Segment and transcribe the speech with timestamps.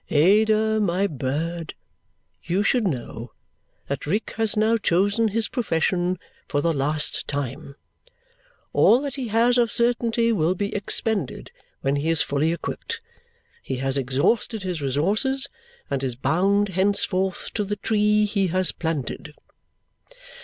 [0.09, 1.75] "Ada, my bird,
[2.43, 3.33] you should know
[3.87, 7.75] that Rick has now chosen his profession for the last time.
[8.73, 11.51] All that he has of certainty will be expended
[11.81, 12.99] when he is fully equipped.
[13.61, 15.47] He has exhausted his resources
[15.87, 19.35] and is bound henceforward to the tree he has planted."